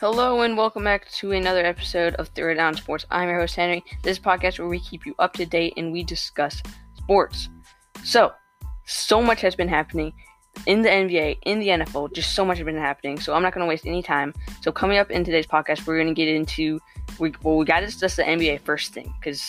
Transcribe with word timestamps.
Hello 0.00 0.42
and 0.42 0.56
welcome 0.56 0.84
back 0.84 1.10
to 1.10 1.32
another 1.32 1.66
episode 1.66 2.14
of 2.14 2.28
Throw 2.28 2.54
Down 2.54 2.76
Sports. 2.76 3.04
I'm 3.10 3.28
your 3.28 3.40
host 3.40 3.56
Henry. 3.56 3.84
This 4.04 4.16
podcast 4.16 4.60
where 4.60 4.68
we 4.68 4.78
keep 4.78 5.04
you 5.04 5.12
up 5.18 5.32
to 5.32 5.44
date 5.44 5.74
and 5.76 5.90
we 5.90 6.04
discuss 6.04 6.62
sports. 6.94 7.48
So, 8.04 8.32
so 8.86 9.20
much 9.20 9.40
has 9.40 9.56
been 9.56 9.66
happening 9.66 10.12
in 10.66 10.82
the 10.82 10.88
NBA, 10.88 11.38
in 11.46 11.58
the 11.58 11.66
NFL. 11.66 12.12
Just 12.12 12.36
so 12.36 12.44
much 12.44 12.58
has 12.58 12.64
been 12.64 12.76
happening. 12.76 13.18
So 13.18 13.34
I'm 13.34 13.42
not 13.42 13.52
going 13.52 13.64
to 13.64 13.68
waste 13.68 13.86
any 13.86 14.00
time. 14.00 14.32
So 14.60 14.70
coming 14.70 14.98
up 14.98 15.10
in 15.10 15.24
today's 15.24 15.48
podcast, 15.48 15.84
we're 15.84 15.96
going 15.96 16.14
to 16.14 16.14
get 16.14 16.28
into 16.28 16.78
we 17.18 17.32
well 17.42 17.56
we 17.56 17.64
got 17.64 17.80
to 17.80 17.86
discuss 17.86 18.14
the 18.14 18.22
NBA 18.22 18.60
first 18.60 18.94
thing 18.94 19.12
because 19.18 19.40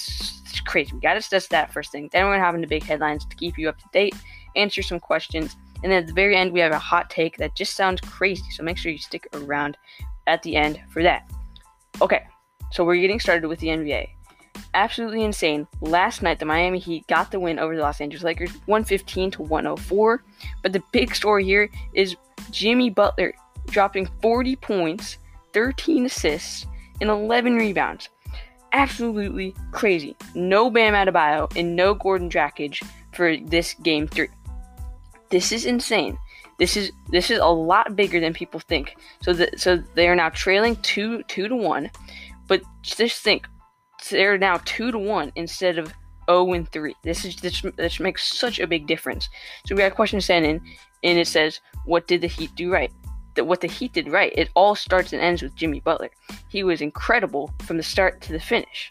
it's 0.45 0.61
crazy. 0.61 0.93
We 0.95 0.99
got 0.99 1.13
to 1.13 1.19
discuss 1.19 1.45
that 1.49 1.71
first 1.71 1.91
thing. 1.91 2.09
Then 2.11 2.23
we're 2.25 2.31
going 2.31 2.39
to 2.39 2.45
have 2.45 2.55
into 2.55 2.67
big 2.67 2.81
headlines 2.81 3.23
to 3.25 3.35
keep 3.35 3.59
you 3.59 3.69
up 3.69 3.77
to 3.77 3.85
date, 3.93 4.15
answer 4.55 4.81
some 4.81 4.99
questions, 4.99 5.55
and 5.83 5.91
then 5.91 5.99
at 5.99 6.07
the 6.07 6.13
very 6.13 6.35
end 6.35 6.51
we 6.51 6.59
have 6.59 6.71
a 6.71 6.79
hot 6.79 7.11
take 7.11 7.37
that 7.37 7.55
just 7.55 7.75
sounds 7.75 8.01
crazy. 8.01 8.49
So 8.49 8.63
make 8.63 8.79
sure 8.79 8.91
you 8.91 8.97
stick 8.97 9.27
around 9.33 9.77
at 10.29 10.43
the 10.43 10.55
end 10.55 10.79
for 10.89 11.03
that. 11.03 11.29
Okay, 12.01 12.23
so 12.71 12.85
we're 12.85 13.01
getting 13.01 13.19
started 13.19 13.47
with 13.47 13.59
the 13.59 13.67
NBA. 13.67 14.07
Absolutely 14.73 15.23
insane. 15.23 15.67
Last 15.81 16.21
night, 16.21 16.39
the 16.39 16.45
Miami 16.45 16.79
Heat 16.79 17.07
got 17.07 17.31
the 17.31 17.39
win 17.39 17.59
over 17.59 17.75
the 17.75 17.81
Los 17.81 18.01
Angeles 18.01 18.23
Lakers, 18.23 18.51
115 18.67 19.31
to 19.31 19.41
104. 19.43 20.23
But 20.61 20.73
the 20.73 20.83
big 20.91 21.15
story 21.15 21.43
here 21.43 21.69
is 21.93 22.15
Jimmy 22.51 22.89
Butler 22.89 23.33
dropping 23.67 24.07
40 24.21 24.55
points, 24.57 25.17
13 25.53 26.05
assists, 26.05 26.65
and 27.01 27.09
11 27.09 27.55
rebounds. 27.55 28.09
Absolutely 28.71 29.55
crazy. 29.71 30.15
No 30.35 30.69
Bam 30.69 30.93
Adebayo 30.93 31.51
and 31.55 31.75
no 31.75 31.95
Goran 31.95 32.29
Dragic 32.29 32.85
for 33.13 33.37
this 33.37 33.73
game 33.75 34.07
three. 34.07 34.29
This 35.29 35.51
is 35.51 35.65
insane. 35.65 36.17
This 36.59 36.75
is 36.75 36.91
this 37.09 37.31
is 37.31 37.39
a 37.39 37.45
lot 37.45 37.95
bigger 37.95 38.19
than 38.19 38.33
people 38.33 38.59
think. 38.59 38.95
So 39.23 39.33
so 39.55 39.77
they 39.95 40.07
are 40.09 40.15
now 40.15 40.29
trailing 40.29 40.75
two 40.77 41.23
two 41.23 41.47
to 41.47 41.55
one, 41.55 41.89
but 42.47 42.61
just 42.83 43.23
think 43.23 43.47
they're 44.09 44.37
now 44.37 44.59
two 44.65 44.91
to 44.91 44.99
one 44.99 45.31
instead 45.35 45.77
of 45.77 45.93
0 46.29 46.53
and 46.53 46.71
3. 46.71 46.95
This 47.03 47.25
is 47.25 47.37
this, 47.37 47.63
this 47.75 47.99
makes 47.99 48.37
such 48.37 48.59
a 48.59 48.67
big 48.67 48.85
difference. 48.87 49.29
So 49.65 49.73
we 49.73 49.81
got 49.81 49.91
a 49.91 49.95
question 49.95 50.21
sent 50.21 50.45
in, 50.45 50.61
and 51.03 51.17
it 51.17 51.27
says, 51.27 51.59
"What 51.85 52.07
did 52.07 52.21
the 52.21 52.27
Heat 52.27 52.53
do 52.55 52.71
right?" 52.71 52.91
That 53.35 53.45
what 53.45 53.61
the 53.61 53.67
Heat 53.67 53.93
did 53.93 54.11
right. 54.11 54.33
It 54.35 54.49
all 54.53 54.75
starts 54.75 55.13
and 55.13 55.21
ends 55.21 55.41
with 55.41 55.55
Jimmy 55.55 55.79
Butler. 55.79 56.11
He 56.49 56.63
was 56.63 56.81
incredible 56.81 57.51
from 57.63 57.77
the 57.77 57.83
start 57.83 58.21
to 58.21 58.33
the 58.33 58.39
finish. 58.39 58.89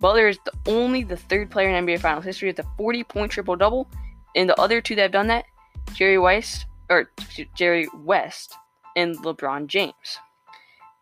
Butler 0.00 0.28
is 0.28 0.38
the 0.44 0.52
only 0.66 1.04
the 1.04 1.16
third 1.16 1.50
player 1.50 1.68
in 1.68 1.86
NBA 1.86 2.00
Finals 2.00 2.24
history 2.24 2.48
with 2.48 2.58
a 2.58 2.66
40 2.76 3.04
point 3.04 3.32
triple 3.32 3.56
double, 3.56 3.88
and 4.34 4.48
the 4.48 4.60
other 4.60 4.80
two 4.80 4.94
that 4.96 5.02
have 5.02 5.12
done 5.12 5.28
that, 5.28 5.44
Jerry 5.92 6.18
Weiss 6.18 6.64
or 6.94 7.10
Jerry 7.54 7.88
West 7.94 8.54
and 8.96 9.16
LeBron 9.18 9.66
James. 9.66 10.18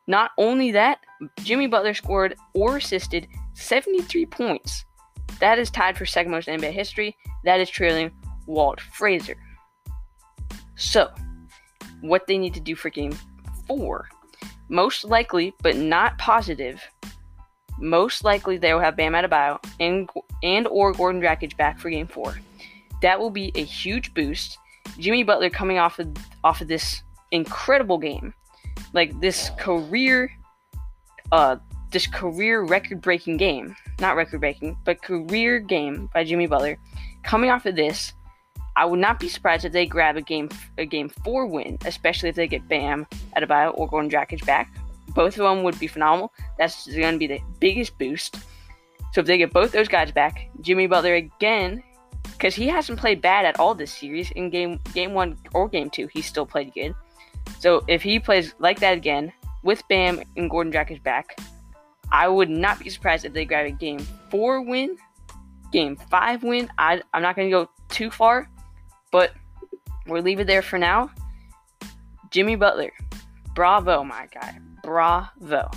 Not 0.06 0.30
only 0.38 0.72
that, 0.72 0.98
Jimmy 1.42 1.66
Butler 1.66 1.94
scored 1.94 2.34
or 2.54 2.78
assisted 2.78 3.28
73 3.54 4.26
points. 4.26 4.84
That 5.40 5.58
is 5.58 5.70
tied 5.70 5.96
for 5.96 6.06
second 6.06 6.32
most 6.32 6.48
in 6.48 6.60
NBA 6.60 6.72
history. 6.72 7.16
That 7.44 7.60
is 7.60 7.70
trailing 7.70 8.10
Walt 8.46 8.80
Frazier. 8.80 9.36
So, 10.76 11.10
what 12.00 12.26
they 12.26 12.38
need 12.38 12.54
to 12.54 12.60
do 12.60 12.74
for 12.74 12.90
game 12.90 13.16
four, 13.66 14.08
most 14.68 15.04
likely, 15.04 15.54
but 15.62 15.76
not 15.76 16.18
positive, 16.18 16.82
most 17.78 18.24
likely 18.24 18.56
they 18.56 18.72
will 18.72 18.80
have 18.80 18.96
Bam 18.96 19.12
Adebayo 19.12 19.58
and 19.78 20.08
and 20.42 20.66
or 20.68 20.92
Goran 20.92 21.20
Dragic 21.20 21.56
back 21.56 21.78
for 21.78 21.90
game 21.90 22.06
four. 22.06 22.34
That 23.02 23.18
will 23.18 23.30
be 23.30 23.52
a 23.54 23.64
huge 23.64 24.14
boost 24.14 24.58
Jimmy 24.98 25.22
Butler 25.22 25.50
coming 25.50 25.78
off 25.78 25.98
of 25.98 26.08
off 26.44 26.60
of 26.60 26.68
this 26.68 27.02
incredible 27.30 27.98
game, 27.98 28.34
like 28.92 29.18
this 29.20 29.50
career, 29.58 30.30
uh, 31.32 31.56
this 31.90 32.06
career 32.06 32.62
record-breaking 32.62 33.36
game, 33.36 33.74
not 34.00 34.16
record-breaking, 34.16 34.76
but 34.84 35.02
career 35.02 35.58
game 35.58 36.10
by 36.14 36.24
Jimmy 36.24 36.46
Butler. 36.46 36.78
Coming 37.22 37.50
off 37.50 37.66
of 37.66 37.76
this, 37.76 38.12
I 38.76 38.84
would 38.84 39.00
not 39.00 39.20
be 39.20 39.28
surprised 39.28 39.64
if 39.64 39.72
they 39.72 39.86
grab 39.86 40.16
a 40.16 40.22
game 40.22 40.48
a 40.78 40.84
game 40.84 41.08
four 41.08 41.46
win, 41.46 41.78
especially 41.84 42.28
if 42.28 42.36
they 42.36 42.46
get 42.46 42.68
Bam 42.68 43.06
Adebayo 43.36 43.72
or 43.76 43.88
Goran 43.88 44.10
Dragic 44.10 44.44
back. 44.46 44.72
Both 45.08 45.38
of 45.38 45.44
them 45.44 45.62
would 45.62 45.78
be 45.78 45.86
phenomenal. 45.86 46.32
That's 46.58 46.86
going 46.86 47.12
to 47.14 47.18
be 47.18 47.26
the 47.26 47.40
biggest 47.60 47.98
boost. 47.98 48.36
So 49.12 49.20
if 49.20 49.26
they 49.26 49.36
get 49.36 49.52
both 49.52 49.72
those 49.72 49.88
guys 49.88 50.10
back, 50.10 50.48
Jimmy 50.62 50.86
Butler 50.86 51.16
again 51.16 51.82
because 52.22 52.54
he 52.54 52.68
hasn't 52.68 52.98
played 52.98 53.20
bad 53.20 53.44
at 53.44 53.58
all 53.58 53.74
this 53.74 53.92
series 53.92 54.30
in 54.32 54.50
game 54.50 54.80
game 54.94 55.14
one 55.14 55.38
or 55.54 55.68
game 55.68 55.90
two. 55.90 56.08
He 56.12 56.22
still 56.22 56.46
played 56.46 56.72
good. 56.74 56.94
So 57.58 57.84
if 57.88 58.02
he 58.02 58.18
plays 58.18 58.54
like 58.58 58.80
that 58.80 58.96
again 58.96 59.32
with 59.62 59.82
Bam 59.88 60.20
and 60.36 60.50
Goran 60.50 60.72
Dragic 60.72 61.02
back, 61.02 61.38
I 62.10 62.28
would 62.28 62.50
not 62.50 62.78
be 62.78 62.90
surprised 62.90 63.24
if 63.24 63.32
they 63.32 63.44
grab 63.44 63.66
a 63.66 63.70
game 63.70 64.00
four 64.30 64.60
win, 64.62 64.96
game 65.72 65.96
five 65.96 66.42
win. 66.42 66.70
I, 66.78 67.02
I'm 67.14 67.22
not 67.22 67.36
going 67.36 67.48
to 67.48 67.52
go 67.52 67.70
too 67.88 68.10
far, 68.10 68.50
but 69.10 69.32
we'll 70.06 70.22
leave 70.22 70.40
it 70.40 70.46
there 70.46 70.62
for 70.62 70.78
now. 70.78 71.10
Jimmy 72.30 72.56
Butler, 72.56 72.92
bravo, 73.54 74.04
my 74.04 74.26
guy, 74.32 74.58
bravo. 74.82 75.70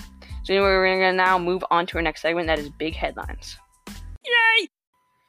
So 0.44 0.54
anyway, 0.54 0.68
we're 0.68 1.00
going 1.00 1.14
to 1.14 1.18
now 1.18 1.40
move 1.40 1.64
on 1.72 1.86
to 1.88 1.98
our 1.98 2.02
next 2.02 2.22
segment. 2.22 2.48
That 2.48 2.60
is 2.60 2.70
big 2.70 2.96
headlines. 2.96 3.58
Yay! 3.88 4.68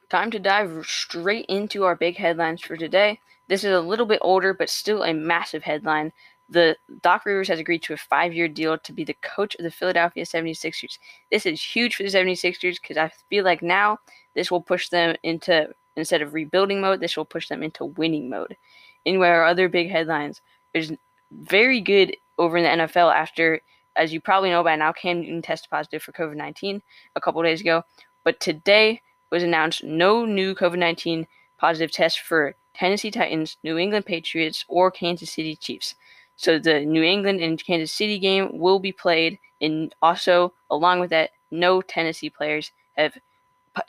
Time 0.09 0.31
to 0.31 0.39
dive 0.39 0.85
straight 0.87 1.47
into 1.49 1.85
our 1.85 1.97
big 1.97 2.17
headlines 2.17 2.63
for 2.63 2.77
today. 2.77 3.19
This 3.49 3.65
is 3.65 3.73
a 3.73 3.81
little 3.81 4.07
bit 4.07 4.21
older, 4.23 4.55
but 4.55 4.71
still 4.71 5.03
a 5.03 5.13
massive 5.13 5.65
headline. 5.65 6.13
The 6.49 6.77
Doc 7.03 7.27
Rivers 7.27 7.49
has 7.49 7.59
agreed 7.59 7.83
to 7.85 7.95
a 7.95 7.97
five-year 7.97 8.47
deal 8.47 8.79
to 8.79 8.93
be 8.93 9.03
the 9.03 9.17
coach 9.23 9.57
of 9.57 9.65
the 9.65 9.71
Philadelphia 9.71 10.25
76ers. 10.25 10.99
This 11.33 11.45
is 11.45 11.61
huge 11.61 11.97
for 11.97 12.05
the 12.05 12.09
76ers 12.09 12.81
because 12.81 12.97
I 12.97 13.11
feel 13.29 13.45
like 13.45 13.63
now 13.63 13.99
this 14.35 14.49
will 14.49 14.61
push 14.61 14.89
them 14.91 15.17
into 15.25 15.71
instead 15.97 16.23
of 16.23 16.35
rebuilding 16.35 16.81
mode, 16.81 17.01
this 17.01 17.17
will 17.17 17.25
push 17.25 17.49
them 17.49 17.63
into 17.63 17.85
winning 17.85 18.31
mode. 18.31 18.57
Anyway, 19.05 19.29
our 19.29 19.45
other 19.45 19.69
big 19.69 19.91
headlines. 19.91 20.41
There's 20.73 20.93
very 21.33 21.81
good 21.81 22.17
over 22.39 22.57
in 22.59 22.65
the 22.65 22.85
NFL 22.85 23.13
after, 23.13 23.61
as 23.97 24.13
you 24.13 24.21
probably 24.21 24.51
know 24.51 24.63
by 24.63 24.77
now, 24.77 24.93
Cam 24.93 25.21
Newton 25.21 25.43
tested 25.43 25.71
positive 25.71 26.03
for 26.03 26.13
COVID 26.13 26.37
19 26.37 26.83
a 27.17 27.21
couple 27.21 27.43
days 27.43 27.61
ago. 27.61 27.83
But 28.25 28.39
today, 28.41 29.01
was 29.37 29.43
announced 29.43 29.85
no 29.85 30.25
new 30.25 30.55
COVID 30.55 30.79
19 30.79 31.27
positive 31.59 31.93
tests 31.93 32.19
for 32.19 32.55
Tennessee 32.75 33.11
Titans, 33.11 33.59
New 33.63 33.77
England 33.77 34.07
Patriots, 34.07 34.65
or 34.67 34.91
Kansas 34.91 35.31
City 35.31 35.57
Chiefs. 35.57 35.95
So 36.37 36.59
the 36.59 36.87
New 36.87 37.03
England 37.03 37.43
and 37.43 37.63
Kansas 37.63 37.93
City 37.93 38.19
game 38.19 38.59
will 38.59 38.79
be 38.79 38.93
played, 38.93 39.39
and 39.61 39.95
also, 40.01 40.55
along 40.71 41.01
with 41.01 41.11
that, 41.11 41.33
no 41.51 41.83
Tennessee 41.83 42.31
players 42.31 42.71
have 42.97 43.13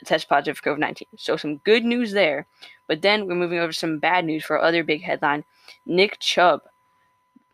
tested 0.04 0.28
positive 0.28 0.58
for 0.58 0.74
COVID 0.74 0.80
19. 0.80 1.08
So 1.16 1.38
some 1.38 1.56
good 1.58 1.82
news 1.82 2.12
there. 2.12 2.46
But 2.86 3.00
then 3.00 3.26
we're 3.26 3.34
moving 3.34 3.58
over 3.58 3.72
to 3.72 3.78
some 3.78 3.98
bad 3.98 4.26
news 4.26 4.44
for 4.44 4.58
our 4.58 4.64
other 4.64 4.84
big 4.84 5.02
headline. 5.02 5.44
Nick 5.86 6.18
Chubb, 6.18 6.60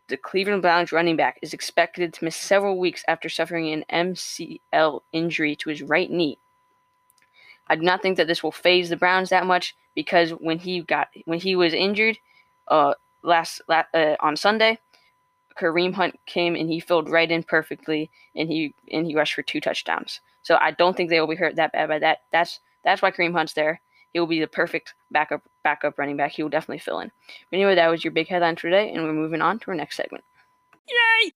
the 0.09 0.17
Cleveland 0.17 0.61
Browns 0.61 0.91
running 0.91 1.15
back, 1.15 1.39
is 1.41 1.53
expected 1.53 2.13
to 2.13 2.25
miss 2.25 2.35
several 2.35 2.77
weeks 2.77 3.05
after 3.07 3.29
suffering 3.29 3.71
an 3.71 3.85
MCL 3.89 4.99
injury 5.13 5.55
to 5.55 5.69
his 5.69 5.81
right 5.81 6.11
knee. 6.11 6.37
I 7.67 7.75
do 7.75 7.81
not 7.81 8.01
think 8.01 8.17
that 8.17 8.27
this 8.27 8.43
will 8.43 8.51
faze 8.51 8.89
the 8.89 8.97
Browns 8.97 9.29
that 9.29 9.45
much 9.45 9.75
because 9.95 10.31
when 10.31 10.59
he 10.59 10.81
got 10.81 11.09
when 11.25 11.39
he 11.39 11.55
was 11.55 11.73
injured 11.73 12.17
uh, 12.67 12.93
last 13.23 13.61
uh, 13.69 14.15
on 14.19 14.35
Sunday, 14.35 14.79
Kareem 15.57 15.93
Hunt 15.93 16.19
came 16.25 16.55
and 16.55 16.69
he 16.69 16.79
filled 16.79 17.09
right 17.09 17.29
in 17.29 17.43
perfectly 17.43 18.09
and 18.35 18.49
he 18.49 18.73
and 18.91 19.05
he 19.07 19.15
rushed 19.15 19.33
for 19.33 19.41
two 19.41 19.61
touchdowns. 19.61 20.21
So 20.43 20.57
I 20.61 20.71
don't 20.71 20.95
think 20.95 21.09
they 21.09 21.19
will 21.19 21.27
be 21.27 21.35
hurt 21.35 21.55
that 21.55 21.71
bad 21.71 21.89
by 21.89 21.99
that. 21.99 22.19
That's 22.31 22.59
that's 22.83 23.01
why 23.01 23.11
Kareem 23.11 23.33
Hunt's 23.33 23.53
there. 23.53 23.81
He 24.13 24.19
will 24.19 24.27
be 24.27 24.39
the 24.39 24.47
perfect 24.47 24.93
backup 25.11 25.41
backup 25.63 25.97
running 25.97 26.17
back. 26.17 26.31
He 26.31 26.43
will 26.43 26.49
definitely 26.49 26.79
fill 26.79 26.99
in. 26.99 27.11
But 27.49 27.57
anyway, 27.57 27.75
that 27.75 27.89
was 27.89 28.03
your 28.03 28.11
big 28.11 28.27
headline 28.27 28.55
for 28.55 28.69
today, 28.69 28.93
and 28.93 29.03
we're 29.03 29.13
moving 29.13 29.41
on 29.41 29.59
to 29.59 29.71
our 29.71 29.75
next 29.75 29.97
segment. 29.97 30.23
Yay! 30.87 31.31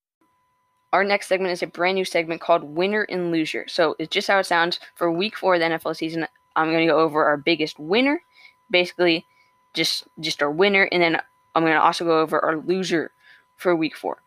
Our 0.91 1.03
next 1.03 1.27
segment 1.27 1.51
is 1.53 1.61
a 1.61 1.67
brand 1.67 1.95
new 1.95 2.05
segment 2.05 2.41
called 2.41 2.63
Winner 2.63 3.03
and 3.03 3.31
Loser. 3.31 3.65
So 3.67 3.95
it's 3.99 4.11
just 4.11 4.27
how 4.27 4.39
it 4.39 4.45
sounds. 4.45 4.79
For 4.95 5.11
week 5.11 5.37
four 5.37 5.55
of 5.55 5.59
the 5.59 5.67
NFL 5.67 5.95
season, 5.95 6.27
I'm 6.55 6.71
going 6.71 6.87
to 6.87 6.93
go 6.93 6.99
over 6.99 7.25
our 7.25 7.37
biggest 7.37 7.79
winner, 7.79 8.21
basically 8.69 9.25
just 9.73 10.05
just 10.19 10.41
our 10.41 10.51
winner, 10.51 10.89
and 10.91 11.01
then 11.01 11.21
I'm 11.55 11.63
going 11.63 11.75
to 11.75 11.81
also 11.81 12.05
go 12.05 12.19
over 12.19 12.39
our 12.43 12.57
loser 12.57 13.11
for 13.55 13.75
week 13.75 13.95
four. 13.95 14.21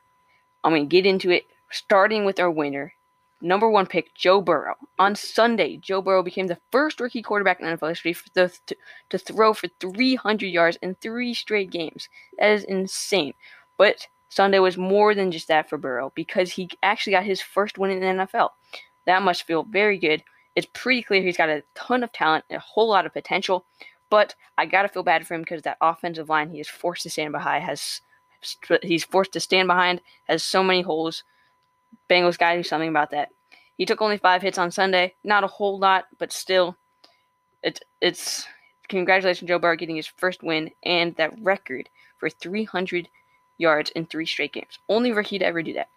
I'm 0.62 0.72
going 0.72 0.88
to 0.88 0.88
get 0.88 1.06
into 1.06 1.30
it, 1.30 1.46
starting 1.70 2.24
with 2.24 2.38
our 2.38 2.50
winner. 2.50 2.94
Number 3.40 3.68
one 3.68 3.86
pick, 3.86 4.14
Joe 4.14 4.40
Burrow. 4.40 4.76
On 5.00 5.16
Sunday, 5.16 5.76
Joe 5.76 6.00
Burrow 6.00 6.22
became 6.22 6.46
the 6.46 6.60
first 6.70 7.00
rookie 7.00 7.22
quarterback 7.22 7.60
in 7.60 7.66
NFL 7.66 7.88
history 7.88 8.14
to 8.36 9.18
throw 9.18 9.52
for 9.52 9.66
300 9.80 10.46
yards 10.46 10.78
in 10.80 10.94
three 10.94 11.34
straight 11.34 11.70
games. 11.70 12.08
That 12.38 12.52
is 12.52 12.62
insane. 12.62 13.34
But 13.76 14.06
Sunday 14.32 14.60
was 14.60 14.78
more 14.78 15.14
than 15.14 15.30
just 15.30 15.48
that 15.48 15.68
for 15.68 15.76
Burrow 15.76 16.10
because 16.14 16.50
he 16.50 16.70
actually 16.82 17.12
got 17.12 17.24
his 17.24 17.42
first 17.42 17.76
win 17.76 17.90
in 17.90 18.00
the 18.00 18.24
NFL. 18.24 18.48
That 19.04 19.20
must 19.20 19.42
feel 19.42 19.64
very 19.64 19.98
good. 19.98 20.24
It's 20.56 20.66
pretty 20.72 21.02
clear 21.02 21.20
he's 21.20 21.36
got 21.36 21.50
a 21.50 21.62
ton 21.74 22.02
of 22.02 22.12
talent, 22.12 22.46
a 22.50 22.58
whole 22.58 22.88
lot 22.88 23.04
of 23.04 23.12
potential, 23.12 23.66
but 24.08 24.34
I 24.56 24.64
gotta 24.64 24.88
feel 24.88 25.02
bad 25.02 25.26
for 25.26 25.34
him 25.34 25.42
because 25.42 25.60
that 25.62 25.76
offensive 25.82 26.30
line 26.30 26.48
he 26.48 26.60
is 26.60 26.68
forced 26.68 27.02
to 27.02 27.10
stand 27.10 27.32
behind 27.32 27.64
has 27.64 28.00
he's 28.82 29.04
forced 29.04 29.32
to 29.32 29.40
stand 29.40 29.68
behind 29.68 30.00
has 30.24 30.42
so 30.42 30.64
many 30.64 30.80
holes. 30.80 31.24
Bengals 32.08 32.38
got 32.38 32.52
to 32.52 32.60
do 32.60 32.62
something 32.62 32.88
about 32.88 33.10
that. 33.10 33.28
He 33.76 33.84
took 33.84 34.00
only 34.00 34.16
five 34.16 34.40
hits 34.40 34.56
on 34.56 34.70
Sunday, 34.70 35.14
not 35.22 35.44
a 35.44 35.48
whole 35.48 35.78
lot, 35.78 36.06
but 36.18 36.32
still, 36.32 36.78
it's 37.62 37.80
it's 38.00 38.46
congratulations 38.88 39.46
Joe 39.46 39.58
Burrow 39.58 39.76
getting 39.76 39.96
his 39.96 40.06
first 40.06 40.42
win 40.42 40.70
and 40.82 41.14
that 41.16 41.34
record 41.42 41.90
for 42.16 42.30
300 42.30 43.08
yards 43.62 43.90
in 43.90 44.04
three 44.04 44.26
straight 44.26 44.52
games. 44.52 44.78
Only 44.88 45.12
rookie 45.12 45.38
to 45.38 45.46
ever 45.46 45.62
do 45.62 45.72
that. 45.72 45.88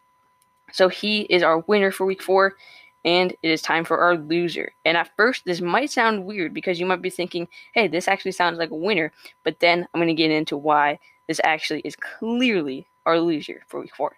So 0.71 0.87
he 0.87 1.21
is 1.23 1.43
our 1.43 1.59
winner 1.59 1.91
for 1.91 2.05
Week 2.05 2.21
Four, 2.23 2.55
and 3.03 3.31
it 3.43 3.49
is 3.49 3.61
time 3.61 3.83
for 3.83 3.99
our 3.99 4.15
loser. 4.15 4.71
And 4.85 4.97
at 4.97 5.11
first, 5.17 5.43
this 5.45 5.61
might 5.61 5.91
sound 5.91 6.25
weird 6.25 6.53
because 6.53 6.79
you 6.79 6.85
might 6.85 7.01
be 7.01 7.09
thinking, 7.09 7.47
"Hey, 7.73 7.87
this 7.87 8.07
actually 8.07 8.31
sounds 8.31 8.57
like 8.57 8.71
a 8.71 8.75
winner," 8.75 9.11
but 9.43 9.59
then 9.59 9.87
I'm 9.93 9.99
going 9.99 10.07
to 10.07 10.13
get 10.13 10.31
into 10.31 10.57
why 10.57 10.99
this 11.27 11.41
actually 11.43 11.81
is 11.81 11.95
clearly 11.95 12.87
our 13.05 13.19
loser 13.19 13.63
for 13.67 13.81
Week 13.81 13.95
Four. 13.95 14.17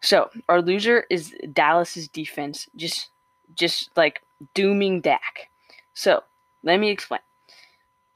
So 0.00 0.30
our 0.48 0.60
loser 0.60 1.04
is 1.10 1.34
Dallas's 1.52 2.08
defense, 2.08 2.68
just 2.76 3.10
just 3.54 3.90
like 3.96 4.22
dooming 4.54 5.00
Dak. 5.00 5.50
So 5.94 6.24
let 6.62 6.80
me 6.80 6.90
explain. 6.90 7.20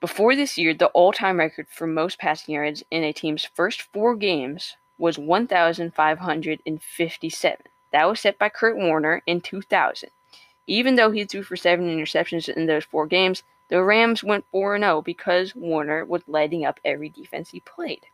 Before 0.01 0.37
this 0.37 0.59
year, 0.59 0.75
the 0.75 0.89
all-time 0.89 1.39
record 1.39 1.69
for 1.69 1.87
most 1.87 2.19
passing 2.19 2.55
yards 2.55 2.83
in 2.91 3.03
a 3.03 3.13
team's 3.13 3.45
first 3.45 3.83
four 3.83 4.15
games 4.15 4.77
was 4.99 5.19
1,557. 5.19 7.57
That 7.93 8.09
was 8.09 8.21
set 8.21 8.39
by 8.39 8.49
Kurt 8.49 8.77
Warner 8.77 9.23
in 9.27 9.41
2000. 9.41 10.11
Even 10.67 10.97
though 10.97 11.13
he 11.13 11.25
threw 11.25 11.43
for 11.43 11.57
seven 11.57 11.87
interceptions 11.87 12.49
in 12.49 12.67
those 12.67 12.85
four 12.85 13.07
games, 13.07 13.43
the 13.69 13.83
Rams 13.83 14.23
went 14.23 14.45
4 14.53 14.79
0 14.79 15.03
because 15.03 15.55
Warner 15.55 16.05
was 16.05 16.23
lighting 16.27 16.65
up 16.65 16.81
every 16.85 17.09
defense 17.09 17.51
he 17.51 17.61
played. 17.61 18.07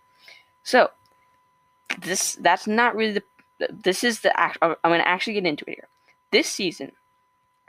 So, 0.62 0.90
this 2.00 2.36
that's 2.36 2.66
not 2.66 2.94
really 2.94 3.12
the 3.12 3.22
this 3.70 4.02
is 4.02 4.20
the. 4.20 4.32
I'm 4.40 4.76
going 4.82 5.00
to 5.00 5.08
actually 5.08 5.34
get 5.34 5.46
into 5.46 5.64
it 5.68 5.74
here. 5.74 5.88
This 6.30 6.48
season, 6.48 6.92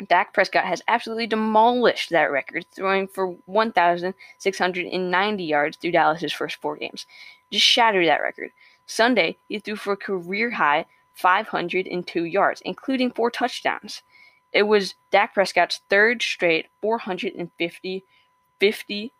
Dak 0.07 0.33
Prescott 0.33 0.65
has 0.65 0.81
absolutely 0.87 1.27
demolished 1.27 2.09
that 2.09 2.31
record, 2.31 2.65
throwing 2.71 3.07
for 3.07 3.27
1,690 3.45 5.43
yards 5.43 5.77
through 5.77 5.91
Dallas's 5.91 6.33
first 6.33 6.55
four 6.61 6.75
games. 6.75 7.05
Just 7.51 7.65
shattered 7.65 8.07
that 8.07 8.21
record. 8.21 8.51
Sunday, 8.85 9.37
he 9.47 9.59
threw 9.59 9.75
for 9.75 9.93
a 9.93 9.97
career 9.97 10.51
high 10.51 10.85
502 11.13 12.23
yards, 12.25 12.61
including 12.65 13.11
four 13.11 13.29
touchdowns. 13.29 14.01
It 14.51 14.63
was 14.63 14.95
Dak 15.11 15.33
Prescott's 15.33 15.81
third 15.89 16.21
straight 16.21 16.67
450, 16.81 18.03
50, 18.59 19.13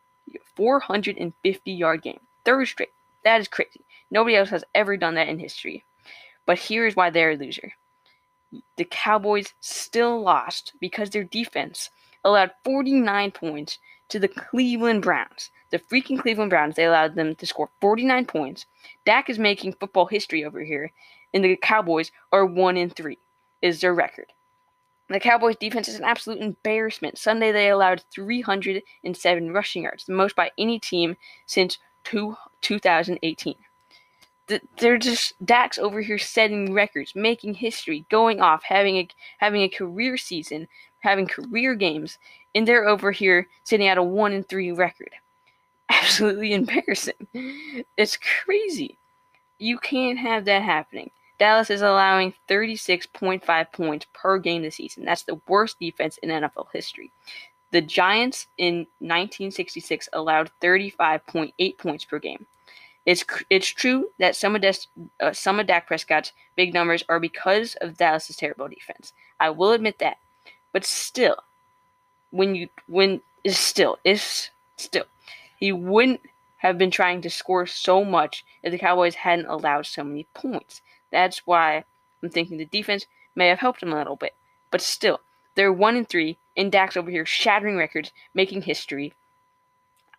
450 0.55 1.71
yard 1.71 2.01
game. 2.01 2.19
Third 2.45 2.67
straight. 2.67 2.89
That 3.23 3.39
is 3.39 3.47
crazy. 3.47 3.85
Nobody 4.11 4.35
else 4.35 4.49
has 4.49 4.63
ever 4.75 4.97
done 4.97 5.15
that 5.15 5.27
in 5.27 5.39
history. 5.39 5.85
But 6.45 6.59
here's 6.59 6.95
why 6.95 7.09
they're 7.09 7.31
a 7.31 7.37
loser. 7.37 7.73
The 8.77 8.85
Cowboys 8.85 9.53
still 9.59 10.21
lost 10.21 10.73
because 10.79 11.09
their 11.09 11.23
defense 11.23 11.89
allowed 12.23 12.51
49 12.63 13.31
points 13.31 13.79
to 14.09 14.19
the 14.19 14.27
Cleveland 14.27 15.01
Browns. 15.01 15.49
The 15.71 15.79
freaking 15.79 16.19
Cleveland 16.19 16.49
Browns, 16.49 16.75
they 16.75 16.85
allowed 16.85 17.15
them 17.15 17.35
to 17.35 17.47
score 17.47 17.69
49 17.81 18.25
points. 18.25 18.65
Dak 19.05 19.29
is 19.29 19.39
making 19.39 19.73
football 19.73 20.05
history 20.05 20.45
over 20.45 20.61
here, 20.61 20.91
and 21.33 21.43
the 21.43 21.55
Cowboys 21.55 22.11
are 22.31 22.45
1 22.45 22.77
in 22.77 22.89
3 22.89 23.17
is 23.61 23.81
their 23.81 23.93
record. 23.93 24.31
The 25.09 25.19
Cowboys 25.19 25.57
defense 25.57 25.87
is 25.87 25.95
an 25.95 26.05
absolute 26.05 26.39
embarrassment. 26.39 27.17
Sunday 27.17 27.51
they 27.51 27.69
allowed 27.69 28.03
307 28.13 29.51
rushing 29.51 29.83
yards, 29.83 30.05
the 30.05 30.13
most 30.13 30.35
by 30.35 30.51
any 30.57 30.79
team 30.79 31.17
since 31.45 31.77
two, 32.03 32.37
2018 32.61 33.55
they're 34.77 34.97
just 34.97 35.33
Dak's 35.45 35.77
over 35.77 36.01
here 36.01 36.17
setting 36.17 36.73
records, 36.73 37.15
making 37.15 37.55
history, 37.55 38.05
going 38.09 38.41
off, 38.41 38.63
having 38.63 38.97
a 38.97 39.07
having 39.37 39.61
a 39.61 39.69
career 39.69 40.17
season, 40.17 40.67
having 40.99 41.27
career 41.27 41.75
games, 41.75 42.17
and 42.53 42.67
they're 42.67 42.87
over 42.87 43.11
here 43.11 43.47
sitting 43.63 43.87
at 43.87 43.97
a 43.97 44.03
one 44.03 44.33
and 44.33 44.47
three 44.47 44.71
record. 44.71 45.11
Absolutely 45.89 46.53
embarrassing. 46.53 47.27
It's 47.97 48.17
crazy. 48.17 48.97
You 49.59 49.77
can't 49.77 50.17
have 50.17 50.45
that 50.45 50.61
happening. 50.61 51.11
Dallas 51.39 51.69
is 51.69 51.81
allowing 51.81 52.33
36.5 52.49 53.71
points 53.71 54.05
per 54.13 54.37
game 54.37 54.61
this 54.61 54.75
season. 54.75 55.03
That's 55.03 55.23
the 55.23 55.39
worst 55.47 55.79
defense 55.79 56.17
in 56.19 56.29
NFL 56.29 56.67
history. 56.71 57.11
The 57.71 57.81
Giants 57.81 58.47
in 58.57 58.87
1966 58.99 60.09
allowed 60.13 60.51
35.8 60.61 61.77
points 61.77 62.05
per 62.05 62.19
game. 62.19 62.45
It's 63.05 63.25
it's 63.49 63.67
true 63.67 64.09
that 64.17 64.35
some 64.35 64.55
of 64.55 64.61
Des, 64.61 64.87
uh, 65.19 65.33
some 65.33 65.59
of 65.59 65.67
Dak 65.67 65.87
Prescott's 65.87 66.31
big 66.55 66.73
numbers 66.73 67.03
are 67.09 67.19
because 67.19 67.75
of 67.81 67.97
Dallas's 67.97 68.37
terrible 68.37 68.69
defense. 68.69 69.11
I 69.39 69.49
will 69.49 69.71
admit 69.71 69.99
that, 69.99 70.17
but 70.71 70.85
still, 70.85 71.37
when 72.31 72.55
you 72.55 72.69
when 72.87 73.21
is 73.43 73.57
still 73.57 73.99
is 74.05 74.49
still, 74.77 75.05
he 75.57 75.71
wouldn't 75.73 76.21
have 76.57 76.77
been 76.77 76.91
trying 76.91 77.21
to 77.21 77.29
score 77.29 77.65
so 77.65 78.05
much 78.05 78.45
if 78.63 78.71
the 78.71 78.77
Cowboys 78.77 79.15
hadn't 79.15 79.47
allowed 79.47 79.85
so 79.85 80.03
many 80.03 80.25
points. 80.33 80.81
That's 81.11 81.45
why 81.45 81.83
I'm 82.21 82.29
thinking 82.29 82.57
the 82.57 82.65
defense 82.65 83.05
may 83.35 83.49
have 83.49 83.59
helped 83.59 83.83
him 83.83 83.91
a 83.91 83.97
little 83.97 84.15
bit, 84.15 84.33
but 84.71 84.81
still, 84.81 85.19
they're 85.55 85.73
one 85.73 85.97
and 85.97 86.07
three, 86.07 86.37
and 86.55 86.71
Dak's 86.71 86.95
over 86.95 87.11
here 87.11 87.25
shattering 87.25 87.75
records, 87.75 88.13
making 88.33 88.61
history. 88.61 89.13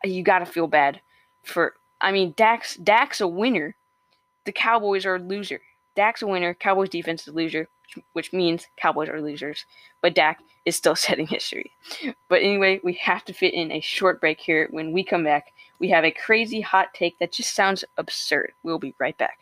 You 0.04 0.22
gotta 0.22 0.44
feel 0.44 0.66
bad 0.66 1.00
for 1.42 1.76
I 2.04 2.12
mean, 2.12 2.34
Dak's 2.36 2.76
Dak's 2.76 3.22
a 3.22 3.26
winner. 3.26 3.76
The 4.44 4.52
Cowboys 4.52 5.06
are 5.06 5.16
a 5.16 5.20
loser. 5.20 5.62
Dak's 5.96 6.20
a 6.20 6.26
winner. 6.26 6.52
Cowboys 6.52 6.90
defense 6.90 7.22
is 7.22 7.28
a 7.28 7.32
loser, 7.32 7.66
which 8.12 8.30
means 8.30 8.66
Cowboys 8.76 9.08
are 9.08 9.22
losers. 9.22 9.64
But 10.02 10.14
Dak 10.14 10.40
is 10.66 10.76
still 10.76 10.94
setting 11.06 11.26
history. 11.26 11.72
But 12.28 12.42
anyway, 12.42 12.80
we 12.84 12.92
have 12.94 13.24
to 13.24 13.32
fit 13.32 13.54
in 13.54 13.72
a 13.72 13.80
short 13.80 14.20
break 14.20 14.38
here. 14.38 14.68
When 14.70 14.92
we 14.92 15.02
come 15.02 15.24
back, 15.24 15.52
we 15.80 15.88
have 15.88 16.04
a 16.04 16.10
crazy 16.10 16.60
hot 16.60 16.88
take 16.92 17.18
that 17.20 17.32
just 17.32 17.54
sounds 17.54 17.84
absurd. 17.96 18.52
We'll 18.62 18.78
be 18.78 18.94
right 18.98 19.16
back. 19.16 19.38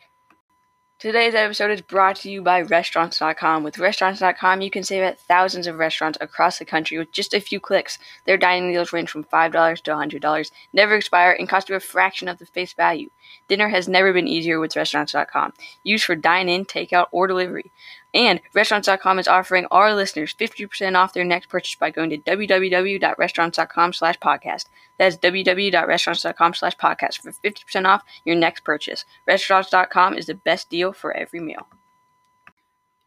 Today's 1.03 1.35
episode 1.35 1.69
is 1.69 1.81
brought 1.81 2.15
to 2.21 2.31
you 2.31 2.41
by 2.41 2.61
Restaurants.com. 2.61 3.61
With 3.61 3.77
Restaurants.com, 3.77 4.61
you 4.61 4.71
can 4.71 4.83
save 4.83 5.03
at 5.03 5.19
thousands 5.19 5.67
of 5.67 5.77
restaurants 5.77 6.17
across 6.21 6.59
the 6.59 6.63
country 6.63 6.97
with 6.97 7.11
just 7.11 7.33
a 7.33 7.41
few 7.41 7.59
clicks. 7.59 7.99
Their 8.25 8.37
dining 8.37 8.71
deals 8.71 8.93
range 8.93 9.09
from 9.09 9.25
$5 9.25 9.81
to 9.81 9.91
$100, 9.91 10.51
never 10.71 10.95
expire, 10.95 11.35
and 11.37 11.49
cost 11.49 11.67
you 11.67 11.75
a 11.75 11.81
fraction 11.81 12.29
of 12.29 12.39
the 12.39 12.45
face 12.45 12.71
value. 12.71 13.09
Dinner 13.49 13.67
has 13.67 13.89
never 13.89 14.13
been 14.13 14.29
easier 14.29 14.61
with 14.61 14.77
Restaurants.com. 14.77 15.51
Used 15.83 16.05
for 16.05 16.15
dine 16.15 16.47
in, 16.47 16.63
takeout, 16.63 17.07
or 17.11 17.27
delivery. 17.27 17.73
And 18.13 18.41
Restaurants.com 18.53 19.17
is 19.17 19.27
offering 19.27 19.65
our 19.71 19.95
listeners 19.95 20.35
50% 20.39 20.95
off 20.95 21.13
their 21.13 21.23
next 21.23 21.49
purchase 21.49 21.75
by 21.75 21.89
going 21.89 22.11
to 22.11 22.17
www.restaurants.com 22.17 23.93
slash 23.93 24.19
podcast. 24.19 24.65
That's 24.99 25.17
www.restaurants.com 25.17 26.53
slash 26.53 26.77
podcast 26.77 27.21
for 27.21 27.31
50% 27.31 27.87
off 27.87 28.03
your 28.23 28.35
next 28.35 28.63
purchase. 28.63 29.03
Restaurants.com 29.27 30.13
is 30.13 30.27
the 30.27 30.35
best 30.35 30.69
deal 30.69 30.93
for 30.93 31.11
every 31.11 31.39
meal. 31.39 31.67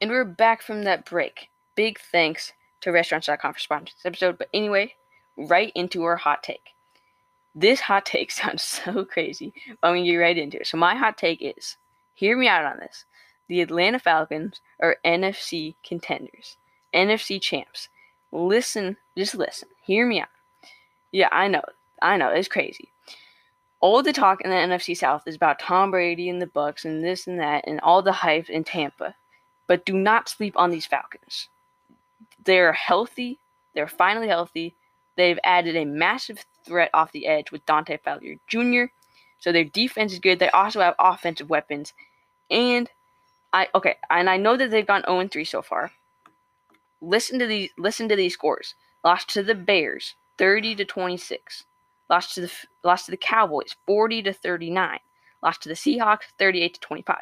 And 0.00 0.10
we're 0.10 0.24
back 0.24 0.60
from 0.60 0.82
that 0.84 1.04
break. 1.04 1.50
Big 1.76 2.00
thanks 2.00 2.52
to 2.80 2.90
Restaurants.com 2.90 3.54
for 3.54 3.60
sponsoring 3.60 3.94
this 3.94 4.06
episode. 4.06 4.38
But 4.38 4.48
anyway, 4.52 4.94
right 5.36 5.70
into 5.74 6.02
our 6.02 6.16
hot 6.16 6.42
take. 6.42 6.70
This 7.54 7.80
hot 7.80 8.04
take 8.06 8.30
sounds 8.32 8.62
so 8.62 9.04
crazy, 9.04 9.52
but 9.80 9.88
I'm 9.88 9.94
going 9.94 10.04
to 10.04 10.10
get 10.10 10.16
right 10.16 10.36
into 10.36 10.58
it. 10.58 10.66
So 10.66 10.76
my 10.78 10.96
hot 10.96 11.16
take 11.16 11.40
is, 11.40 11.76
hear 12.12 12.36
me 12.36 12.48
out 12.48 12.64
on 12.64 12.78
this. 12.78 13.04
The 13.48 13.60
Atlanta 13.60 13.98
Falcons 13.98 14.60
are 14.80 14.96
NFC 15.04 15.74
contenders, 15.84 16.56
NFC 16.94 17.40
champs. 17.40 17.88
Listen, 18.32 18.96
just 19.16 19.34
listen. 19.34 19.68
Hear 19.82 20.06
me 20.06 20.20
out. 20.20 20.28
Yeah, 21.12 21.28
I 21.32 21.48
know. 21.48 21.62
I 22.02 22.16
know. 22.16 22.30
It's 22.30 22.48
crazy. 22.48 22.90
All 23.80 24.02
the 24.02 24.12
talk 24.12 24.40
in 24.40 24.50
the 24.50 24.56
NFC 24.56 24.96
South 24.96 25.22
is 25.26 25.36
about 25.36 25.60
Tom 25.60 25.90
Brady 25.90 26.28
and 26.28 26.42
the 26.42 26.46
Bucs 26.46 26.84
and 26.84 27.04
this 27.04 27.26
and 27.26 27.38
that 27.38 27.64
and 27.66 27.80
all 27.80 28.02
the 28.02 28.12
hype 28.12 28.50
in 28.50 28.64
Tampa. 28.64 29.14
But 29.66 29.84
do 29.84 29.94
not 29.94 30.28
sleep 30.28 30.54
on 30.56 30.70
these 30.70 30.86
Falcons. 30.86 31.48
They're 32.44 32.72
healthy. 32.72 33.38
They're 33.74 33.88
finally 33.88 34.28
healthy. 34.28 34.74
They've 35.16 35.38
added 35.44 35.76
a 35.76 35.84
massive 35.84 36.44
threat 36.64 36.90
off 36.94 37.12
the 37.12 37.26
edge 37.26 37.50
with 37.50 37.66
Dante 37.66 37.98
Fowler 37.98 38.36
Jr. 38.46 38.92
So 39.38 39.52
their 39.52 39.64
defense 39.64 40.12
is 40.12 40.18
good. 40.18 40.38
They 40.38 40.50
also 40.50 40.80
have 40.80 40.94
offensive 40.98 41.50
weapons. 41.50 41.92
And 42.50 42.88
I 43.52 43.68
okay, 43.74 43.96
and 44.10 44.28
I 44.28 44.36
know 44.36 44.56
that 44.56 44.70
they've 44.70 44.86
gone 44.86 45.04
0 45.06 45.28
3 45.28 45.44
so 45.44 45.62
far. 45.62 45.90
Listen 47.00 47.38
to 47.38 47.46
these 47.46 47.70
listen 47.78 48.08
to 48.08 48.16
these 48.16 48.34
scores. 48.34 48.74
Lost 49.04 49.28
to 49.30 49.42
the 49.42 49.54
Bears 49.54 50.14
30 50.38 50.74
to 50.76 50.84
26. 50.84 51.64
Lost 52.10 52.34
to 52.34 52.42
the 52.42 52.52
lost 52.84 53.06
to 53.06 53.10
the 53.10 53.16
Cowboys 53.16 53.76
40 53.86 54.22
to 54.22 54.32
39. 54.32 54.98
Lost 55.42 55.62
to 55.62 55.68
the 55.68 55.74
Seahawks 55.74 56.24
38 56.38 56.74
to 56.74 56.80
25. 56.80 57.16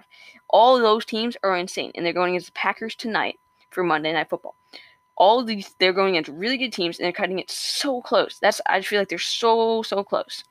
All 0.48 0.78
those 0.78 1.04
teams 1.04 1.36
are 1.42 1.56
insane 1.56 1.92
and 1.94 2.04
they're 2.04 2.12
going 2.12 2.34
against 2.34 2.46
the 2.46 2.52
Packers 2.52 2.94
tonight 2.94 3.38
for 3.70 3.82
Monday 3.82 4.12
Night 4.12 4.30
Football. 4.30 4.54
All 5.16 5.44
these 5.44 5.74
they're 5.78 5.92
going 5.92 6.16
against 6.16 6.30
really 6.30 6.58
good 6.58 6.72
teams 6.72 6.98
and 6.98 7.04
they're 7.04 7.12
cutting 7.12 7.38
it 7.38 7.50
so 7.50 8.00
close. 8.00 8.38
That's 8.38 8.60
I 8.66 8.78
just 8.78 8.88
feel 8.88 9.00
like 9.00 9.08
they're 9.08 9.18
so 9.18 9.82
so 9.82 10.02
close. 10.02 10.44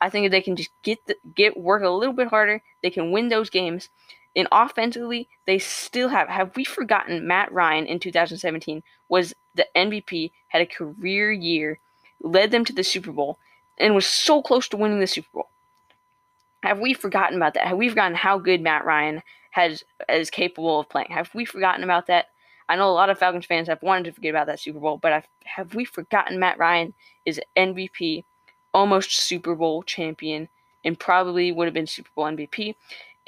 I 0.00 0.10
think 0.10 0.26
if 0.26 0.30
they 0.30 0.42
can 0.42 0.54
just 0.54 0.70
get 0.82 1.04
the, 1.06 1.16
get 1.34 1.56
work 1.56 1.82
a 1.82 1.88
little 1.88 2.14
bit 2.14 2.28
harder, 2.28 2.62
they 2.82 2.90
can 2.90 3.10
win 3.10 3.28
those 3.28 3.50
games 3.50 3.88
And 4.36 4.48
offensively, 4.52 5.28
they 5.46 5.58
still 5.58 6.08
have. 6.08 6.28
Have 6.28 6.54
we 6.56 6.64
forgotten 6.64 7.26
Matt 7.26 7.50
Ryan 7.52 7.86
in 7.86 7.98
2017 7.98 8.82
was 9.08 9.34
the 9.54 9.66
MVP, 9.74 10.30
had 10.48 10.62
a 10.62 10.66
career 10.66 11.32
year, 11.32 11.78
led 12.20 12.50
them 12.50 12.64
to 12.64 12.72
the 12.72 12.84
Super 12.84 13.12
Bowl, 13.12 13.38
and 13.78 13.94
was 13.94 14.06
so 14.06 14.42
close 14.42 14.68
to 14.68 14.76
winning 14.76 15.00
the 15.00 15.06
Super 15.06 15.28
Bowl? 15.32 15.48
Have 16.62 16.80
we 16.80 16.94
forgotten 16.94 17.36
about 17.36 17.54
that? 17.54 17.66
Have 17.66 17.78
we 17.78 17.88
forgotten 17.88 18.14
how 18.14 18.38
good 18.38 18.60
Matt 18.60 18.84
Ryan 18.84 19.22
has 19.50 19.84
is 20.08 20.30
capable 20.30 20.80
of 20.80 20.88
playing? 20.88 21.08
Have 21.10 21.34
we 21.34 21.44
forgotten 21.44 21.84
about 21.84 22.06
that? 22.08 22.26
I 22.68 22.76
know 22.76 22.90
a 22.90 22.92
lot 22.92 23.08
of 23.10 23.18
Falcons 23.18 23.46
fans 23.46 23.68
have 23.68 23.82
wanted 23.82 24.04
to 24.04 24.12
forget 24.12 24.30
about 24.30 24.46
that 24.48 24.60
Super 24.60 24.78
Bowl, 24.78 24.98
but 24.98 25.12
have, 25.12 25.26
have 25.44 25.74
we 25.74 25.84
forgotten 25.84 26.38
Matt 26.38 26.58
Ryan 26.58 26.92
is 27.24 27.40
MVP, 27.56 28.24
almost 28.74 29.12
Super 29.12 29.54
Bowl 29.54 29.82
champion, 29.82 30.48
and 30.84 30.98
probably 30.98 31.50
would 31.50 31.66
have 31.66 31.74
been 31.74 31.86
Super 31.86 32.10
Bowl 32.14 32.26
MVP. 32.26 32.74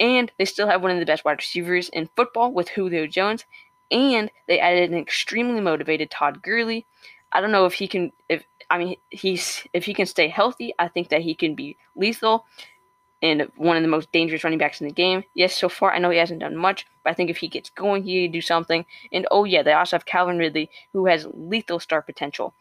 And 0.01 0.31
they 0.39 0.45
still 0.45 0.67
have 0.67 0.81
one 0.81 0.91
of 0.91 0.99
the 0.99 1.05
best 1.05 1.23
wide 1.23 1.37
receivers 1.37 1.87
in 1.87 2.09
football 2.15 2.51
with 2.51 2.69
Julio 2.69 3.05
Jones. 3.05 3.45
And 3.91 4.31
they 4.47 4.59
added 4.59 4.89
an 4.89 4.97
extremely 4.97 5.61
motivated 5.61 6.09
Todd 6.09 6.41
Gurley. 6.41 6.87
I 7.31 7.39
don't 7.39 7.51
know 7.51 7.65
if 7.65 7.73
he 7.73 7.87
can 7.87 8.11
if 8.27 8.43
I 8.69 8.77
mean 8.79 8.95
he's 9.09 9.65
if 9.73 9.85
he 9.85 9.93
can 9.93 10.07
stay 10.07 10.27
healthy, 10.27 10.73
I 10.79 10.87
think 10.87 11.09
that 11.09 11.21
he 11.21 11.35
can 11.35 11.55
be 11.55 11.77
lethal 11.95 12.45
and 13.21 13.51
one 13.55 13.77
of 13.77 13.83
the 13.83 13.89
most 13.89 14.11
dangerous 14.11 14.43
running 14.43 14.57
backs 14.57 14.81
in 14.81 14.87
the 14.87 14.93
game. 14.93 15.23
Yes, 15.35 15.55
so 15.55 15.69
far 15.69 15.93
I 15.93 15.99
know 15.99 16.09
he 16.09 16.17
hasn't 16.17 16.39
done 16.39 16.57
much, 16.57 16.87
but 17.03 17.11
I 17.11 17.13
think 17.13 17.29
if 17.29 17.37
he 17.37 17.47
gets 17.47 17.69
going, 17.69 18.03
he 18.03 18.25
can 18.25 18.31
do 18.31 18.41
something. 18.41 18.85
And 19.11 19.27
oh 19.29 19.43
yeah, 19.43 19.61
they 19.61 19.73
also 19.73 19.97
have 19.97 20.05
Calvin 20.05 20.39
Ridley, 20.39 20.71
who 20.93 21.05
has 21.05 21.27
lethal 21.31 21.79
star 21.79 22.01
potential. 22.01 22.55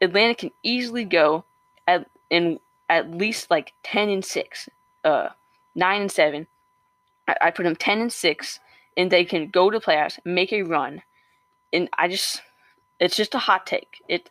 Atlanta 0.00 0.34
can 0.34 0.50
easily 0.62 1.04
go 1.04 1.44
at 1.86 2.08
in 2.30 2.58
at 2.88 3.10
least 3.10 3.50
like 3.50 3.74
ten 3.82 4.08
and 4.08 4.24
six, 4.24 4.68
uh, 5.04 5.28
nine 5.74 6.00
and 6.00 6.10
seven, 6.10 6.46
I, 7.28 7.36
I 7.42 7.50
put 7.50 7.64
them 7.64 7.76
10 7.76 8.00
and 8.00 8.12
6, 8.12 8.60
and 8.96 9.10
they 9.10 9.24
can 9.24 9.48
go 9.48 9.70
to 9.70 9.80
playoffs, 9.80 10.18
make 10.24 10.52
a 10.52 10.62
run. 10.62 11.02
And 11.72 11.88
I 11.98 12.08
just, 12.08 12.42
it's 13.00 13.16
just 13.16 13.34
a 13.34 13.38
hot 13.38 13.66
take. 13.66 14.02
It, 14.08 14.30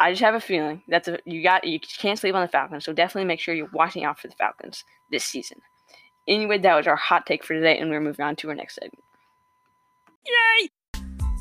I 0.00 0.12
just 0.12 0.22
have 0.22 0.34
a 0.34 0.40
feeling 0.40 0.82
that 0.88 1.08
a, 1.08 1.18
you 1.24 1.42
got 1.42 1.64
you 1.64 1.80
can't 1.80 2.18
sleep 2.18 2.34
on 2.34 2.42
the 2.42 2.48
Falcons, 2.48 2.84
so 2.84 2.92
definitely 2.92 3.26
make 3.26 3.40
sure 3.40 3.54
you're 3.54 3.70
watching 3.72 4.04
out 4.04 4.18
for 4.18 4.28
the 4.28 4.34
Falcons 4.34 4.84
this 5.10 5.24
season. 5.24 5.60
Anyway, 6.26 6.58
that 6.58 6.76
was 6.76 6.86
our 6.86 6.96
hot 6.96 7.26
take 7.26 7.42
for 7.42 7.54
today, 7.54 7.78
and 7.78 7.90
we're 7.90 8.00
moving 8.00 8.24
on 8.24 8.36
to 8.36 8.48
our 8.48 8.54
next 8.54 8.76
segment. 8.76 9.02
Yay! 10.26 10.68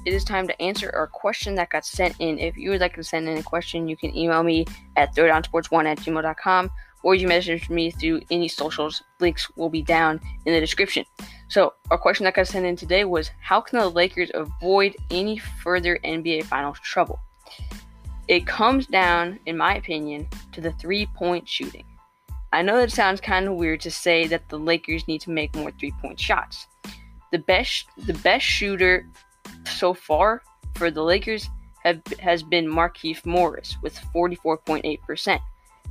It 0.05 0.13
is 0.13 0.23
time 0.23 0.47
to 0.47 0.61
answer 0.61 0.89
our 0.95 1.07
question 1.07 1.55
that 1.55 1.69
got 1.69 1.85
sent 1.85 2.15
in. 2.19 2.39
If 2.39 2.55
you 2.55 2.69
would 2.69 2.79
like 2.79 2.95
to 2.95 3.03
send 3.03 3.27
in 3.27 3.37
a 3.37 3.43
question, 3.43 3.89
you 3.89 3.97
can 3.97 4.15
email 4.15 4.41
me 4.41 4.65
at 4.95 5.13
throwdownsports1 5.13 5.85
at 5.85 5.99
gmail.com 5.99 6.71
or 7.03 7.15
you 7.15 7.27
message 7.27 7.69
me 7.69 7.91
through 7.91 8.21
any 8.31 8.47
socials. 8.47 9.03
Links 9.19 9.49
will 9.55 9.69
be 9.69 9.81
down 9.81 10.19
in 10.45 10.53
the 10.53 10.59
description. 10.59 11.05
So, 11.47 11.73
our 11.91 11.97
question 11.97 12.25
that 12.25 12.33
got 12.33 12.47
sent 12.47 12.65
in 12.65 12.75
today 12.75 13.05
was 13.05 13.31
How 13.39 13.61
can 13.61 13.79
the 13.79 13.89
Lakers 13.89 14.31
avoid 14.33 14.95
any 15.09 15.37
further 15.37 15.99
NBA 16.03 16.45
Finals 16.45 16.79
trouble? 16.79 17.19
It 18.27 18.45
comes 18.45 18.87
down, 18.87 19.39
in 19.45 19.55
my 19.55 19.75
opinion, 19.75 20.27
to 20.51 20.61
the 20.61 20.73
three 20.73 21.05
point 21.15 21.47
shooting. 21.47 21.85
I 22.51 22.61
know 22.61 22.77
that 22.77 22.91
sounds 22.91 23.21
kind 23.21 23.47
of 23.47 23.55
weird 23.55 23.81
to 23.81 23.91
say 23.91 24.27
that 24.27 24.49
the 24.49 24.59
Lakers 24.59 25.07
need 25.07 25.21
to 25.21 25.31
make 25.31 25.55
more 25.55 25.71
three 25.71 25.93
point 26.01 26.19
shots. 26.19 26.67
The 27.31 27.39
best, 27.39 27.87
the 27.97 28.13
best 28.15 28.45
shooter 28.45 29.07
so 29.65 29.93
far 29.93 30.41
for 30.75 30.91
the 30.91 31.03
Lakers 31.03 31.49
have, 31.83 32.01
has 32.19 32.43
been 32.43 32.67
Markieff 32.67 33.25
Morris 33.25 33.77
with 33.81 33.97
44.8%. 34.13 35.39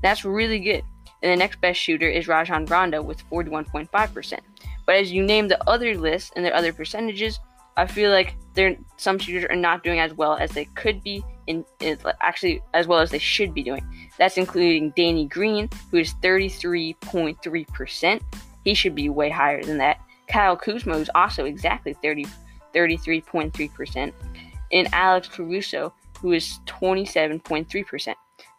That's 0.02 0.25
really 0.25 0.60
good 0.60 0.84
and 1.23 1.32
the 1.32 1.37
next 1.37 1.61
best 1.61 1.80
shooter 1.80 2.08
is 2.08 2.28
Rajon 2.28 2.66
Rondo 2.66 3.02
with 3.02 3.28
41.5%. 3.30 4.38
But 4.85 4.96
as 4.96 5.11
you 5.12 5.25
name 5.25 5.49
the 5.49 5.68
other 5.68 5.96
lists 5.96 6.30
and 6.37 6.44
their 6.44 6.54
other 6.54 6.73
percentages, 6.73 7.40
I 7.76 7.87
feel 7.87 8.11
like 8.11 8.37
some 8.96 9.18
shooters 9.18 9.44
are 9.50 9.56
not 9.56 9.82
doing 9.82 10.00
as 10.00 10.14
well 10.14 10.37
as 10.37 10.50
they 10.52 10.64
could 10.64 11.02
be, 11.02 11.23
in, 11.46 11.64
actually 12.20 12.62
as 12.73 12.87
well 12.87 13.00
as 13.00 13.11
they 13.11 13.18
should 13.18 13.52
be 13.52 13.62
doing. 13.62 13.85
That's 14.18 14.38
including 14.38 14.94
Danny 14.96 15.26
Green, 15.26 15.68
who 15.90 15.99
is 15.99 16.14
33.3%. 16.23 18.20
He 18.64 18.75
should 18.75 18.94
be 18.94 19.08
way 19.11 19.28
higher 19.28 19.62
than 19.62 19.78
that. 19.78 20.00
Kyle 20.28 20.56
Kuzma 20.56 20.96
is 20.96 21.11
also 21.14 21.44
exactly 21.44 21.92
30, 22.02 22.26
33.3%, 22.75 24.12
and 24.73 24.88
Alex 24.92 25.28
Caruso, 25.28 25.92
who 26.20 26.32
is 26.32 26.58
27.3%. 26.66 28.14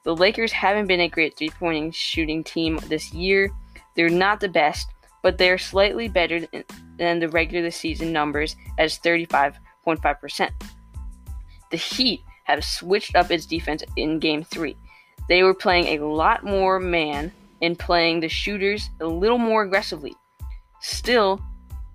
The 0.07 0.15
Lakers 0.15 0.53
haven't 0.53 0.87
been 0.87 1.01
a 1.01 1.09
great 1.09 1.35
three 1.37 1.49
point 1.49 1.93
shooting 1.93 2.41
team 2.41 2.79
this 2.87 3.11
year. 3.11 3.51
They're 3.93 4.07
not 4.07 4.39
the 4.39 4.47
best, 4.47 4.87
but 5.21 5.37
they're 5.37 5.57
slightly 5.57 6.07
better 6.07 6.47
than 6.97 7.19
the 7.19 7.27
regular 7.27 7.71
season 7.71 8.13
numbers 8.13 8.55
as 8.79 8.99
35.5%. 8.99 10.49
The 11.71 11.77
Heat 11.77 12.21
have 12.45 12.63
switched 12.63 13.17
up 13.17 13.31
its 13.31 13.45
defense 13.45 13.83
in 13.97 14.19
game 14.19 14.45
three. 14.45 14.77
They 15.27 15.43
were 15.43 15.53
playing 15.53 15.99
a 15.99 16.05
lot 16.05 16.45
more 16.45 16.79
man 16.79 17.33
and 17.61 17.77
playing 17.77 18.21
the 18.21 18.29
shooters 18.29 18.89
a 19.01 19.05
little 19.07 19.37
more 19.37 19.63
aggressively. 19.63 20.15
Still, 20.79 21.41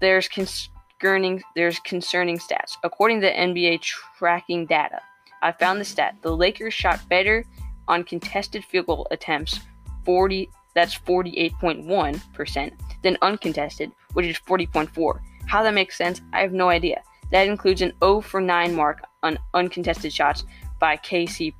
there's 0.00 0.28
concerning 0.28 1.42
there's 1.56 1.78
concerning 1.78 2.36
stats. 2.36 2.76
According 2.84 3.22
to 3.22 3.34
NBA 3.34 3.80
tracking 3.80 4.66
data, 4.66 5.00
I 5.40 5.52
found 5.52 5.80
the 5.80 5.86
stat: 5.86 6.16
the 6.20 6.36
Lakers 6.36 6.74
shot 6.74 7.00
better 7.08 7.46
on 7.88 8.04
contested 8.04 8.64
field 8.64 8.86
goal 8.86 9.06
attempts 9.10 9.60
40 10.04 10.48
that's 10.74 10.98
48.1% 10.98 12.72
than 13.02 13.18
uncontested, 13.22 13.92
which 14.14 14.26
is 14.26 14.38
40.4. 14.38 15.20
How 15.46 15.62
that 15.62 15.74
makes 15.74 15.98
sense, 15.98 16.20
I 16.32 16.40
have 16.40 16.52
no 16.52 16.68
idea. 16.68 17.02
That 17.30 17.48
includes 17.48 17.82
an 17.82 17.92
0 18.02 18.20
for 18.20 18.40
9 18.40 18.74
mark 18.74 19.02
on 19.22 19.38
uncontested 19.54 20.12
shots 20.12 20.44
by 20.78 20.96
KC 20.96 21.54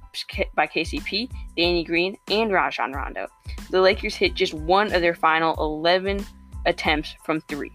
by 0.55 0.67
KCP, 0.67 1.31
Danny 1.57 1.85
Green, 1.85 2.19
and 2.29 2.53
Rajon 2.53 2.93
Rondo. 2.93 3.29
The 3.71 3.81
Lakers 3.81 4.15
hit 4.15 4.35
just 4.35 4.53
one 4.53 4.93
of 4.93 5.01
their 5.01 5.15
final 5.15 5.55
11 5.55 6.27
attempts 6.67 7.15
from 7.25 7.41
3. 7.43 7.73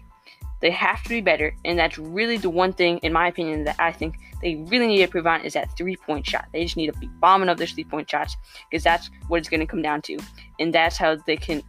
They 0.60 0.70
have 0.70 1.02
to 1.04 1.08
be 1.08 1.20
better, 1.20 1.54
and 1.64 1.78
that's 1.78 1.98
really 1.98 2.36
the 2.36 2.50
one 2.50 2.72
thing, 2.72 2.98
in 2.98 3.12
my 3.12 3.28
opinion, 3.28 3.64
that 3.64 3.76
I 3.78 3.92
think 3.92 4.18
they 4.42 4.56
really 4.68 4.88
need 4.88 4.98
to 4.98 5.02
improve 5.04 5.26
on 5.26 5.42
is 5.42 5.54
that 5.54 5.76
three 5.76 5.96
point 5.96 6.26
shot. 6.26 6.46
They 6.52 6.64
just 6.64 6.76
need 6.76 6.92
to 6.92 6.98
be 6.98 7.06
bombing 7.20 7.48
up 7.48 7.58
their 7.58 7.66
three 7.66 7.84
point 7.84 8.10
shots 8.10 8.36
because 8.70 8.82
that's 8.82 9.10
what 9.28 9.38
it's 9.38 9.48
going 9.48 9.60
to 9.60 9.66
come 9.66 9.82
down 9.82 10.02
to, 10.02 10.18
and 10.58 10.74
that's 10.74 10.96
how 10.96 11.16
they 11.16 11.36
can. 11.36 11.62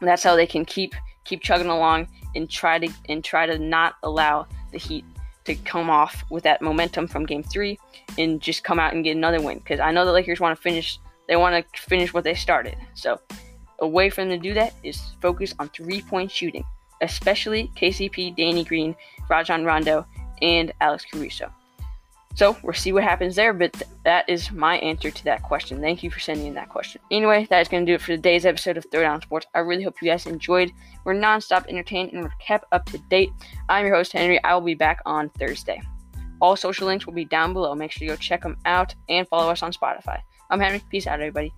That's 0.00 0.22
how 0.22 0.36
they 0.36 0.46
can 0.46 0.64
keep 0.64 0.94
keep 1.24 1.40
chugging 1.42 1.68
along 1.68 2.08
and 2.34 2.50
try 2.50 2.78
to 2.78 2.92
and 3.08 3.24
try 3.24 3.46
to 3.46 3.58
not 3.58 3.94
allow 4.02 4.46
the 4.72 4.78
Heat 4.78 5.04
to 5.44 5.54
come 5.54 5.88
off 5.88 6.24
with 6.30 6.44
that 6.44 6.60
momentum 6.60 7.06
from 7.06 7.24
Game 7.24 7.42
Three 7.42 7.78
and 8.18 8.40
just 8.40 8.64
come 8.64 8.78
out 8.78 8.92
and 8.92 9.02
get 9.02 9.16
another 9.16 9.40
win. 9.40 9.58
Because 9.58 9.80
I 9.80 9.92
know 9.92 10.04
the 10.04 10.12
Lakers 10.12 10.40
want 10.40 10.56
to 10.56 10.62
finish. 10.62 10.98
They 11.26 11.36
want 11.36 11.54
to 11.72 11.80
finish 11.80 12.12
what 12.12 12.24
they 12.24 12.34
started. 12.34 12.76
So 12.92 13.18
a 13.78 13.88
way 13.88 14.10
for 14.10 14.20
them 14.20 14.28
to 14.28 14.38
do 14.38 14.52
that 14.54 14.74
is 14.82 15.00
focus 15.22 15.54
on 15.58 15.70
three 15.70 16.02
point 16.02 16.30
shooting 16.30 16.64
especially 17.00 17.70
KCP, 17.76 18.36
Danny 18.36 18.64
Green, 18.64 18.94
Rajon 19.28 19.64
Rondo, 19.64 20.06
and 20.42 20.72
Alex 20.80 21.04
Caruso. 21.10 21.50
So 22.34 22.56
we'll 22.64 22.72
see 22.72 22.92
what 22.92 23.04
happens 23.04 23.36
there, 23.36 23.52
but 23.52 23.72
th- 23.72 23.88
that 24.04 24.28
is 24.28 24.50
my 24.50 24.78
answer 24.78 25.10
to 25.10 25.24
that 25.24 25.44
question. 25.44 25.80
Thank 25.80 26.02
you 26.02 26.10
for 26.10 26.18
sending 26.18 26.48
in 26.48 26.54
that 26.54 26.68
question. 26.68 27.00
Anyway, 27.12 27.46
that 27.48 27.60
is 27.60 27.68
going 27.68 27.86
to 27.86 27.90
do 27.90 27.94
it 27.94 28.00
for 28.00 28.08
today's 28.08 28.44
episode 28.44 28.76
of 28.76 28.90
Throwdown 28.90 29.22
Sports. 29.22 29.46
I 29.54 29.60
really 29.60 29.84
hope 29.84 30.02
you 30.02 30.10
guys 30.10 30.26
enjoyed. 30.26 30.72
We're 31.04 31.14
nonstop 31.14 31.68
entertained 31.68 32.12
and 32.12 32.22
we're 32.22 32.32
kept 32.40 32.64
up 32.72 32.86
to 32.86 32.98
date. 33.08 33.30
I'm 33.68 33.86
your 33.86 33.94
host, 33.94 34.12
Henry. 34.12 34.42
I 34.42 34.52
will 34.54 34.62
be 34.62 34.74
back 34.74 35.00
on 35.06 35.28
Thursday. 35.38 35.80
All 36.40 36.56
social 36.56 36.88
links 36.88 37.06
will 37.06 37.12
be 37.12 37.24
down 37.24 37.52
below. 37.52 37.72
Make 37.76 37.92
sure 37.92 38.04
you 38.04 38.10
go 38.10 38.16
check 38.16 38.42
them 38.42 38.56
out 38.64 38.96
and 39.08 39.28
follow 39.28 39.52
us 39.52 39.62
on 39.62 39.72
Spotify. 39.72 40.20
I'm 40.50 40.58
Henry. 40.58 40.82
Peace 40.90 41.06
out, 41.06 41.20
everybody. 41.20 41.52